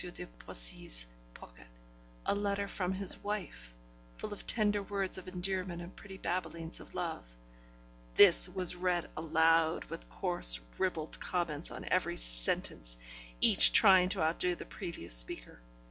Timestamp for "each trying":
13.41-14.09